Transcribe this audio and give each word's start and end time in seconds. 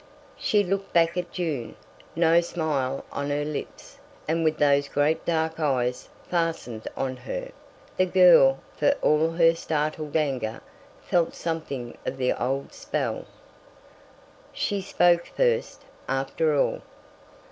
She 0.39 0.63
looked 0.63 0.93
back 0.93 1.15
at 1.15 1.31
June, 1.31 1.75
no 2.15 2.41
smile 2.41 3.05
on 3.11 3.29
her 3.29 3.45
lips; 3.45 3.99
and 4.27 4.43
with 4.43 4.57
those 4.57 4.87
great 4.87 5.23
dark 5.27 5.59
eyes 5.59 6.09
fastened 6.27 6.87
on 6.97 7.17
her, 7.17 7.51
the 7.97 8.07
girl, 8.07 8.57
for 8.75 8.93
all 9.03 9.29
her 9.29 9.53
startled 9.53 10.15
anger, 10.15 10.59
felt 11.03 11.35
something 11.35 11.95
of 12.03 12.17
the 12.17 12.33
old 12.33 12.73
spell. 12.73 13.25
She 14.51 14.81
spoke 14.81 15.27
first, 15.37 15.83
after 16.09 16.57
all. 16.59 16.81